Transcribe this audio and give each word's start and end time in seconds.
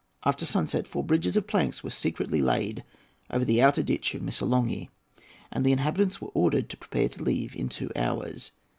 After 0.25 0.47
sunset 0.47 0.87
four 0.87 1.03
bridges 1.03 1.37
of 1.37 1.45
planks 1.45 1.83
were 1.83 1.91
secretly 1.91 2.41
laid 2.41 2.83
over 3.29 3.45
the 3.45 3.61
outer 3.61 3.83
ditch 3.83 4.15
of 4.15 4.23
Missolonghi, 4.23 4.89
and 5.51 5.63
the 5.63 5.71
inhabitants 5.71 6.19
were 6.19 6.31
ordered 6.33 6.69
to 6.69 6.77
prepare 6.77 7.09
to 7.09 7.21
leave 7.21 7.55
in 7.55 7.69
two 7.69 7.91
hours. 7.95 8.49